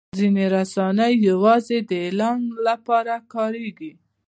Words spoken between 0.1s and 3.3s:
ځینې رسنۍ یوازې د اعلان لپاره